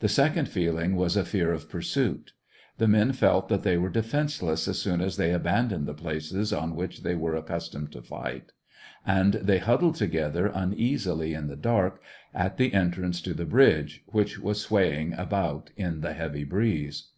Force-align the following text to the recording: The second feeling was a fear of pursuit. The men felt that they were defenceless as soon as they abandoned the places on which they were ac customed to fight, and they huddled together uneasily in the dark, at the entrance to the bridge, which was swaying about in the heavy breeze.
The 0.00 0.08
second 0.08 0.48
feeling 0.48 0.96
was 0.96 1.14
a 1.14 1.26
fear 1.26 1.52
of 1.52 1.68
pursuit. 1.68 2.32
The 2.78 2.88
men 2.88 3.12
felt 3.12 3.50
that 3.50 3.64
they 3.64 3.76
were 3.76 3.90
defenceless 3.90 4.66
as 4.66 4.78
soon 4.80 5.02
as 5.02 5.18
they 5.18 5.30
abandoned 5.30 5.84
the 5.84 5.92
places 5.92 6.54
on 6.54 6.74
which 6.74 7.02
they 7.02 7.14
were 7.14 7.36
ac 7.36 7.44
customed 7.48 7.92
to 7.92 8.00
fight, 8.00 8.52
and 9.04 9.34
they 9.34 9.58
huddled 9.58 9.96
together 9.96 10.46
uneasily 10.46 11.34
in 11.34 11.48
the 11.48 11.54
dark, 11.56 12.00
at 12.32 12.56
the 12.56 12.72
entrance 12.72 13.20
to 13.20 13.34
the 13.34 13.44
bridge, 13.44 14.02
which 14.06 14.38
was 14.38 14.58
swaying 14.58 15.12
about 15.12 15.68
in 15.76 16.00
the 16.00 16.14
heavy 16.14 16.44
breeze. 16.44 17.08